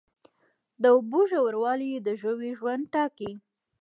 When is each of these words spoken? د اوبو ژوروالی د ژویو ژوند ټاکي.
د 0.81 0.83
اوبو 0.95 1.19
ژوروالی 1.29 1.91
د 2.05 2.09
ژویو 2.21 2.57
ژوند 2.59 2.83
ټاکي. 2.93 3.31